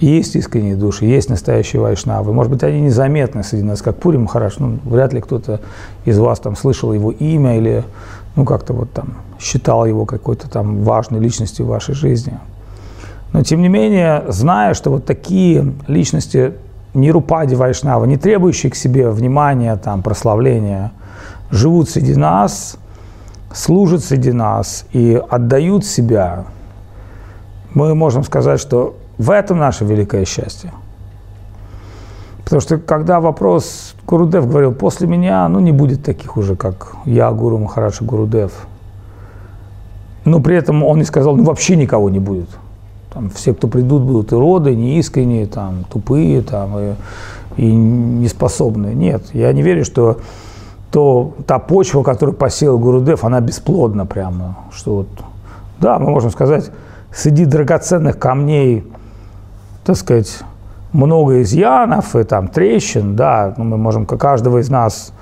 [0.00, 2.32] Есть искренние души, есть настоящие вайшнавы.
[2.32, 4.58] Может быть, они незаметны среди нас, как Пурим Махараш.
[4.58, 5.60] Ну, вряд ли кто-то
[6.04, 7.84] из вас там слышал его имя или
[8.36, 12.38] ну, как-то вот там считал его какой-то там важной личностью в вашей жизни.
[13.32, 16.54] Но, тем не менее, зная, что вот такие личности
[16.94, 20.92] Нирупади Вайшнава, не требующие к себе внимания, там, прославления,
[21.50, 22.78] живут среди нас,
[23.52, 26.44] служат среди нас и отдают себя,
[27.74, 30.72] мы можем сказать, что в этом наше великое счастье.
[32.44, 37.30] Потому что когда вопрос, Гурудев говорил, после меня, ну, не будет таких уже, как я,
[37.30, 38.52] Гуру Махараджа Гурудев.
[40.24, 42.48] Но при этом он не сказал, ну, вообще никого не будет.
[43.12, 46.94] там, все, кто придут, будут и роды, неискренние, там, тупые там, и,
[47.56, 48.94] и неспособные.
[48.94, 50.18] Нет, я не верю, что
[50.90, 54.56] то, та почва, которую посеял Гурудев, она бесплодна прямо.
[54.72, 55.08] Что вот,
[55.80, 56.70] да, мы можем сказать,
[57.12, 58.84] среди драгоценных камней,
[59.88, 60.40] так сказать,
[60.92, 65.14] много изъянов и там трещин, да, ну, мы можем каждого из нас,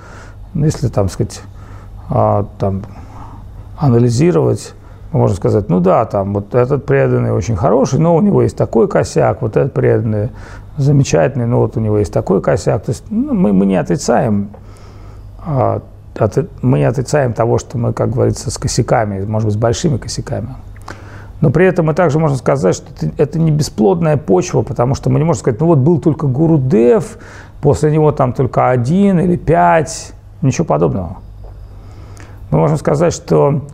[0.53, 1.39] ну, если там сказать,
[2.09, 2.81] а, там
[3.77, 4.73] анализировать,
[5.13, 8.89] можем сказать, ну да, там вот этот преданный очень хороший, но у него есть такой
[8.89, 10.31] косяк, вот этот преданный
[10.75, 12.83] замечательный, но вот у него есть такой косяк.
[12.83, 14.49] То есть ну, мы, мы не отрицаем
[15.45, 15.81] а,
[16.61, 20.57] мы не отрицаем того, что мы, как говорится, с косяками, может быть, с большими косяками.
[21.39, 25.19] Но при этом мы также можем сказать, что это не бесплодная почва, потому что мы
[25.19, 27.19] не можем сказать, ну вот был только Гурудев,
[27.61, 31.17] после него там только один или пять, ничего подобного.
[32.49, 33.67] Мы можем сказать, что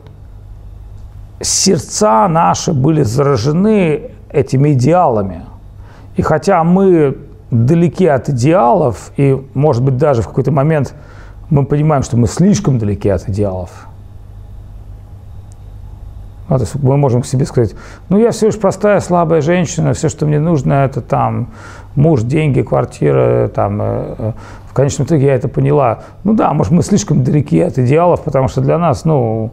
[1.39, 5.43] сердца наши были заражены этими идеалами.
[6.17, 7.17] И хотя мы
[7.49, 10.93] далеки от идеалов, и, может быть, даже в какой-то момент
[11.49, 13.87] мы понимаем, что мы слишком далеки от идеалов–
[16.49, 17.73] есть мы можем себе сказать,
[18.09, 21.47] ну я все лишь простая слабая женщина, все, что мне нужно, это там
[21.95, 23.81] муж, деньги, квартира, там.
[23.81, 24.31] Э, э.
[24.67, 25.99] В конечном итоге я это поняла.
[26.23, 29.51] Ну да, может мы слишком далеки от идеалов, потому что для нас, ну,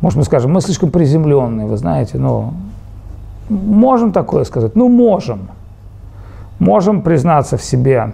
[0.00, 2.54] может мы скажем, мы слишком приземленные, вы знаете, ну,
[3.50, 4.74] можем такое сказать?
[4.74, 5.50] Ну, можем.
[6.58, 8.12] Можем признаться в себе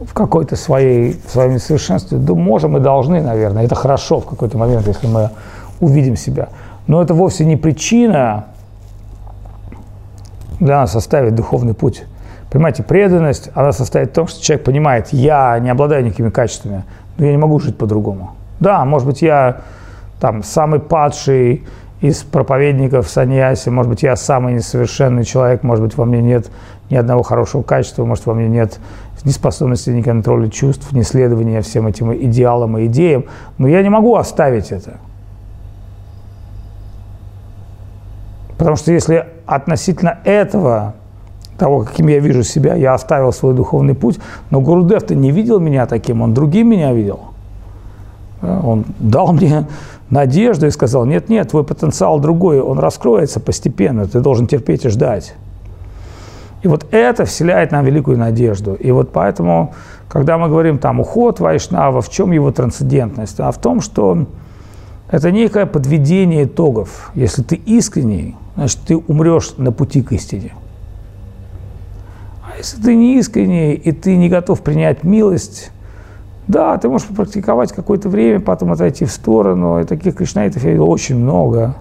[0.00, 2.18] в какой-то своей, в своем несовершенстве.
[2.18, 3.64] Да, можем и должны, наверное.
[3.64, 5.30] Это хорошо в какой-то момент, если мы
[5.80, 6.48] увидим себя.
[6.88, 8.46] Но это вовсе не причина
[10.58, 12.04] для нас составить духовный путь.
[12.50, 16.84] Понимаете, преданность, она состоит в том, что человек понимает, я не обладаю никакими качествами,
[17.18, 18.32] но я не могу жить по-другому.
[18.58, 19.58] Да, может быть, я
[20.18, 21.66] там самый падший
[22.00, 26.50] из проповедников саньяси, может быть, я самый несовершенный человек, может быть, во мне нет
[26.88, 28.78] ни одного хорошего качества, может, во мне нет
[29.24, 33.26] ни способности, ни контроля чувств, ни следования всем этим идеалам и идеям,
[33.58, 34.96] но я не могу оставить это–
[38.58, 40.94] Потому что если относительно этого,
[41.56, 44.18] того, каким я вижу себя, я оставил свой духовный путь,
[44.50, 47.20] но Гурудев-то не видел меня таким, он другим меня видел.
[48.42, 49.66] Он дал мне
[50.10, 55.34] надежду и сказал, нет-нет, твой потенциал другой, он раскроется постепенно, ты должен терпеть и ждать.
[56.62, 58.74] И вот это вселяет нам великую надежду.
[58.74, 59.74] И вот поэтому,
[60.08, 63.38] когда мы говорим там уход Вайшнава, в чем его трансцендентность?
[63.38, 64.26] А в том, что
[65.10, 67.10] это некое подведение итогов.
[67.14, 70.52] Если ты искренний, значит, ты умрешь на пути к истине.
[72.42, 75.70] А если ты не искренний, и ты не готов принять милость,
[76.48, 79.80] да, ты можешь попрактиковать какое-то время, потом отойти в сторону.
[79.80, 81.76] И таких кришнаитов я видел очень много.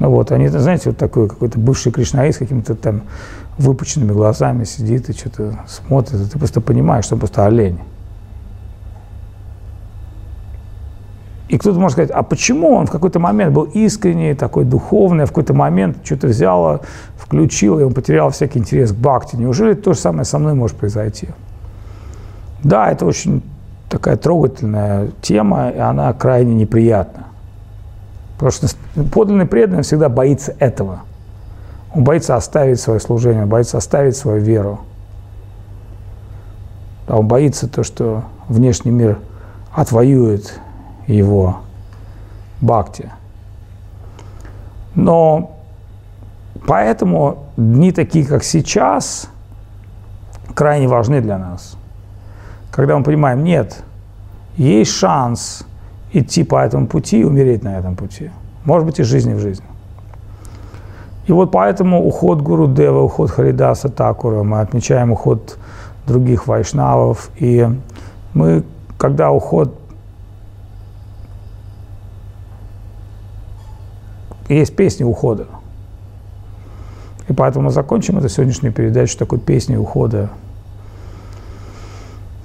[0.00, 3.02] Ну вот, они, знаете, вот такой какой-то бывший кришнаит с какими-то там
[3.56, 7.78] выпученными глазами сидит и что-то смотрит, и ты просто понимаешь, что он просто олень.
[11.48, 15.26] И кто-то может сказать, а почему он в какой-то момент был искренний, такой духовный, а
[15.26, 16.82] в какой-то момент что-то взял,
[17.16, 19.36] включил, и он потерял всякий интерес к бхакти.
[19.36, 21.28] Неужели то же самое со мной может произойти?
[22.62, 23.42] Да, это очень
[23.88, 27.24] такая трогательная тема, и она крайне неприятна.
[28.34, 28.68] Потому что
[29.10, 31.00] подлинный преданный всегда боится этого.
[31.94, 34.80] Он боится оставить свое служение, он боится оставить свою веру.
[37.06, 39.18] А он боится то, что внешний мир
[39.74, 40.60] отвоюет
[41.08, 41.60] его
[42.60, 43.10] бхакти.
[44.94, 45.56] Но
[46.66, 49.28] поэтому дни такие, как сейчас,
[50.54, 51.76] крайне важны для нас.
[52.70, 53.82] Когда мы понимаем, нет,
[54.56, 55.64] есть шанс
[56.12, 58.30] идти по этому пути и умереть на этом пути.
[58.64, 59.62] Может быть, из жизни в жизнь.
[61.26, 65.58] И вот поэтому уход Гуру Дева, уход Харидаса Такура, мы отмечаем уход
[66.06, 67.68] других вайшнавов, и
[68.32, 68.64] мы,
[68.96, 69.78] когда уход
[74.56, 75.46] есть песни ухода.
[77.28, 80.30] И поэтому мы закончим эту сегодняшнюю передачу такой песней ухода.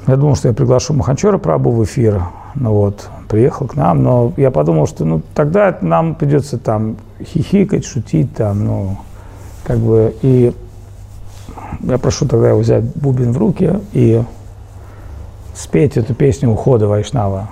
[0.06, 2.24] Я думал, что я приглашу Маханчора Прабу в эфир,
[2.56, 7.86] ну вот, приехал к нам, но я подумал, что ну тогда нам придется там хихикать,
[7.86, 8.98] шутить там, ну,
[9.64, 10.54] как бы, и
[11.82, 14.22] я прошу тогда взять бубен в руки и
[15.56, 17.50] спеть эту песню ухода Вайшнава.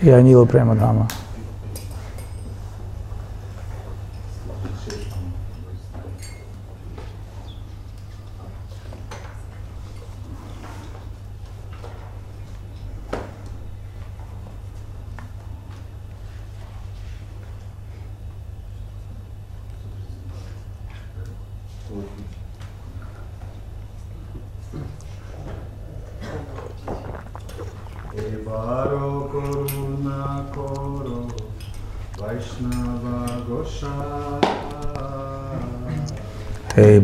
[0.00, 1.08] И Анила Премадама.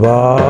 [0.05, 0.43] Bye.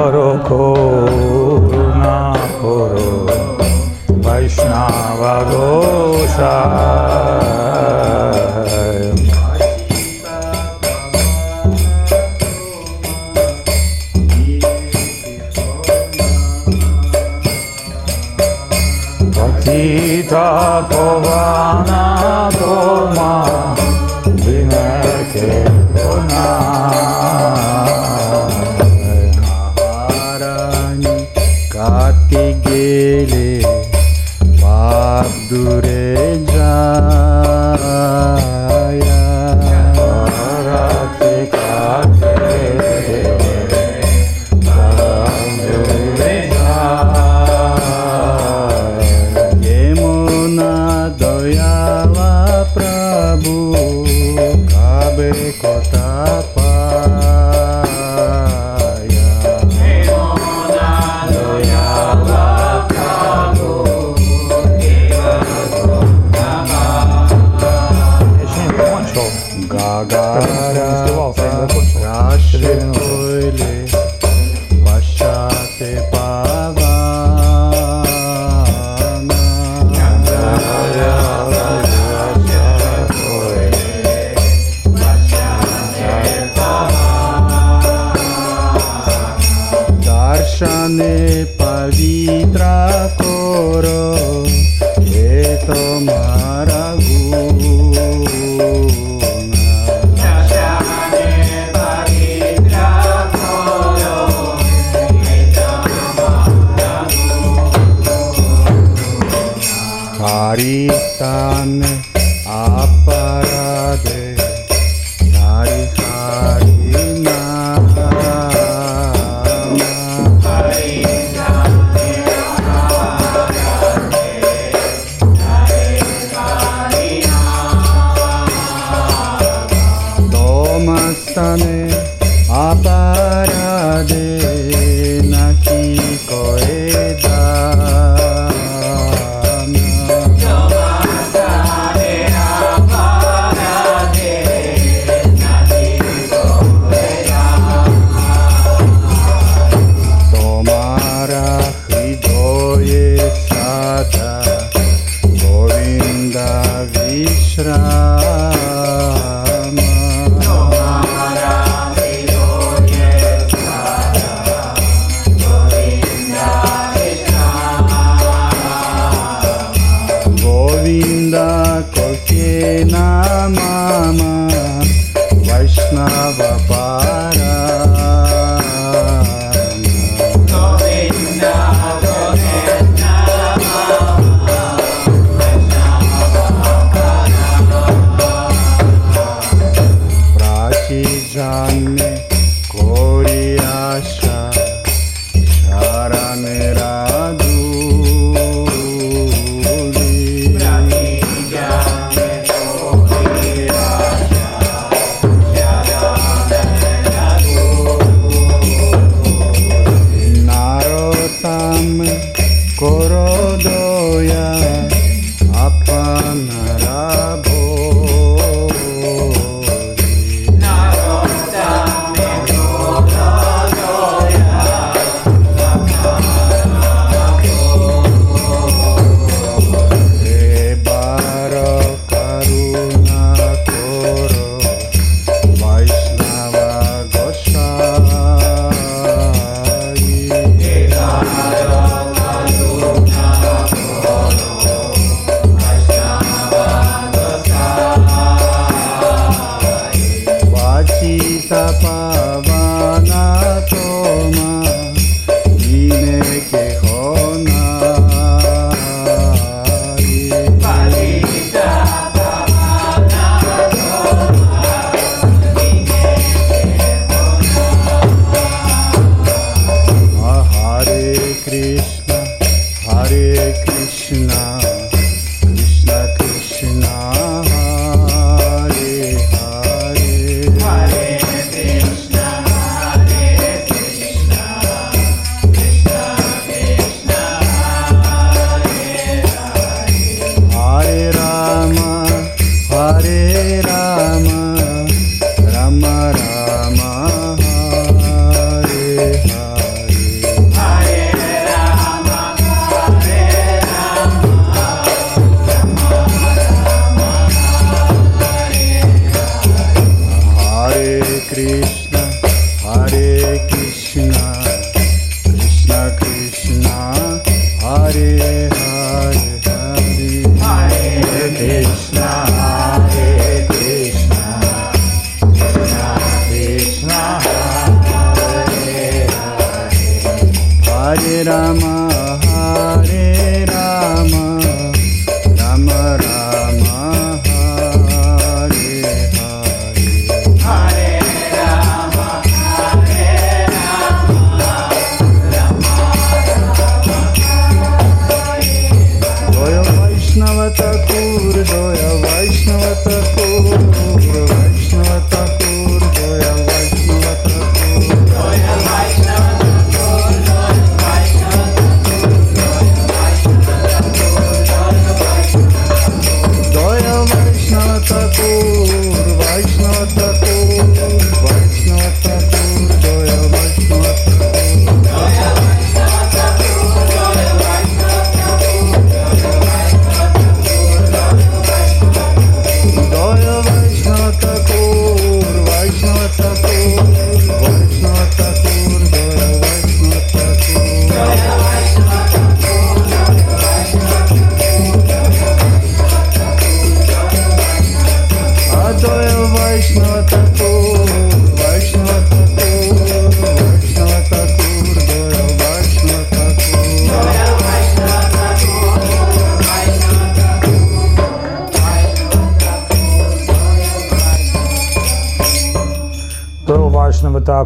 [131.14, 134.26] आप आपाराधे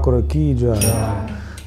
[0.09, 0.75] Такура Киджа.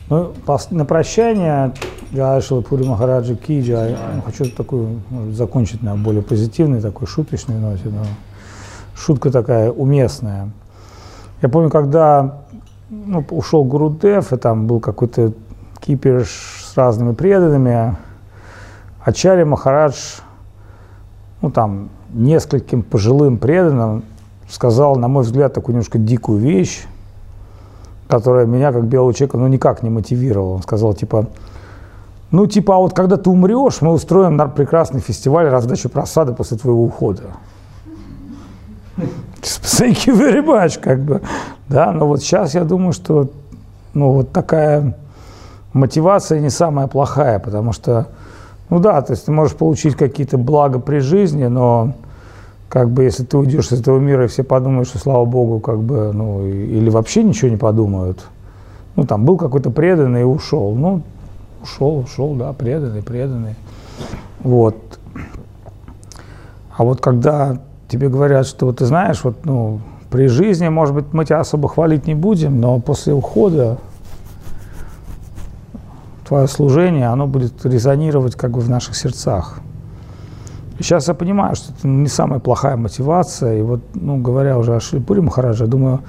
[0.10, 0.34] Ну,
[0.72, 1.74] на прощание
[2.12, 3.96] Джай Шилапури Махараджи Киджа.
[4.26, 7.84] Хочу такую может, закончить на более позитивной, такой шуточной ноте.
[7.86, 8.04] Но
[8.96, 10.50] шутка такая уместная.
[11.44, 12.40] Я помню, когда
[12.90, 15.34] ну, ушел Гурудев, и там был какой-то
[15.80, 17.96] кипиш с разными преданными,
[19.04, 20.20] Ачарья Махарадж,
[21.44, 24.04] ну там, нескольким пожилым преданным
[24.50, 26.86] сказал, на мой взгляд, такую немножко дикую вещь,
[28.12, 30.56] которая меня, как белого человека, ну, никак не мотивировала.
[30.56, 31.28] Он сказал, типа,
[32.30, 36.58] ну, типа, а вот когда ты умрешь, мы устроим на- прекрасный фестиваль раздачи просады после
[36.58, 37.24] твоего ухода.
[39.42, 41.22] Thank you very much, как бы.
[41.70, 43.30] Да, но вот сейчас я думаю, что,
[43.94, 44.94] ну, вот такая
[45.72, 48.08] мотивация не самая плохая, потому что,
[48.70, 51.94] ну да, то есть ты можешь получить какие-то блага при жизни, но
[52.72, 55.80] как бы если ты уйдешь из этого мира, и все подумают, что слава богу, как
[55.80, 58.26] бы, ну, или вообще ничего не подумают.
[58.96, 60.74] Ну, там был какой-то преданный и ушел.
[60.74, 61.02] Ну,
[61.62, 63.56] ушел, ушел, да, преданный, преданный.
[64.40, 64.78] Вот.
[66.78, 71.12] А вот когда тебе говорят, что вот ты знаешь, вот, ну, при жизни, может быть,
[71.12, 73.80] мы тебя особо хвалить не будем, но после ухода
[76.26, 79.60] твое служение, оно будет резонировать как бы в наших сердцах.
[80.82, 83.60] Сейчас я понимаю, что это не самая плохая мотивация.
[83.60, 86.00] И вот, ну, говоря уже о Шрипуре Махараджа, я думаю,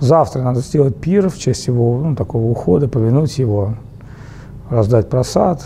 [0.00, 3.74] завтра надо сделать пир в честь его, ну, такого ухода, помянуть его,
[4.70, 5.62] раздать просад.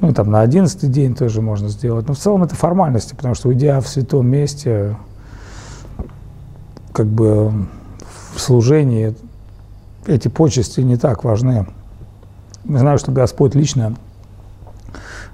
[0.00, 2.08] Ну, там на одиннадцатый день тоже можно сделать.
[2.08, 4.96] Но в целом это формальности, потому что уйдя в святом месте,
[6.92, 7.52] как бы
[8.34, 9.14] в служении
[10.06, 11.66] эти почести не так важны.
[12.64, 13.94] Я знаю, что Господь лично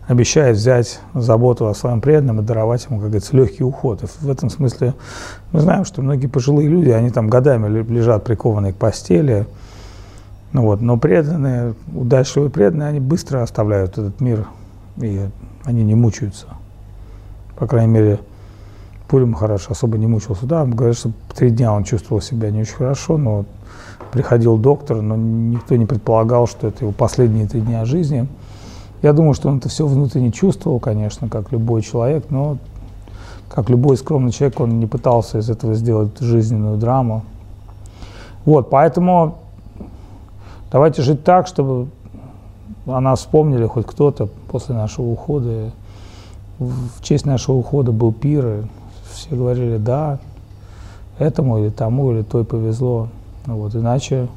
[0.07, 4.03] обещает взять заботу о своем преданном и даровать ему, как говорится, легкий уход.
[4.03, 4.95] И в этом смысле
[5.53, 9.47] мы знаем, что многие пожилые люди, они там годами ле- лежат прикованные к постели,
[10.53, 14.47] ну вот, но преданные, удачливые преданные, они быстро оставляют этот мир,
[14.97, 15.21] и
[15.65, 16.47] они не мучаются.
[17.59, 18.21] По крайней мере,
[19.09, 20.47] Пури Махараш особо не мучился.
[20.47, 23.45] Да, говорят, что три дня он чувствовал себя не очень хорошо, но
[24.13, 28.29] приходил доктор, но никто не предполагал, что это его последние три дня жизни.
[29.03, 32.59] Я думаю, что он это все внутренне чувствовал, конечно, как любой человек, но
[33.49, 37.23] как любой скромный человек, он не пытался из этого сделать жизненную драму.
[38.45, 39.39] Вот, поэтому
[40.71, 41.89] давайте жить так, чтобы
[42.87, 45.73] о нас вспомнили хоть кто-то после нашего ухода.
[46.59, 48.63] В честь нашего ухода был пир, и
[49.13, 50.19] все говорили, да,
[51.19, 53.09] этому или тому, или той повезло.
[53.47, 54.29] Вот, иначе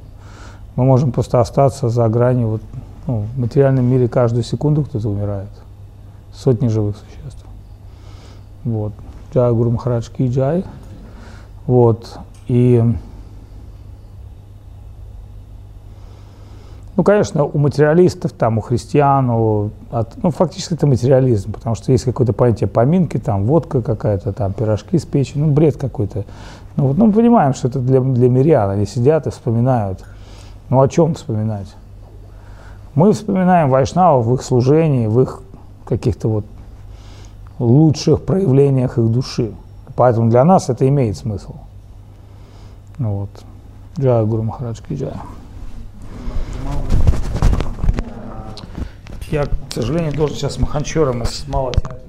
[0.76, 2.48] мы можем просто остаться за гранью.
[2.48, 2.62] Вот,
[3.10, 5.50] ну, в материальном мире каждую секунду кто-то умирает.
[6.32, 7.44] Сотни живых существ.
[8.64, 8.94] Вот.
[9.34, 10.64] Джай Гуру Махарадж Джай.
[11.66, 12.20] Вот.
[12.48, 12.84] И
[16.96, 21.94] Ну, конечно, у материалистов, там, у христиан, у, от- ну, фактически это материализм, потому что
[21.94, 26.26] есть какое-то понятие поминки, там, водка какая-то, там, пирожки с печью, ну, бред какой-то.
[26.76, 30.04] Ну, вот, ну, мы понимаем, что это для, для мирян, они сидят и вспоминают.
[30.70, 31.74] Ну, о чем вспоминать?
[32.96, 35.42] Мы вспоминаем вайшнавов в их служении, в их
[35.86, 36.46] каких-то вот
[37.60, 39.52] лучших проявлениях их души.
[39.96, 41.56] Поэтому для нас это имеет смысл.
[42.98, 43.30] Ну вот.
[44.00, 45.20] Джая Гуру Махарадж Джая.
[49.30, 52.09] Я, к сожалению, должен сейчас маханчером из малого театра.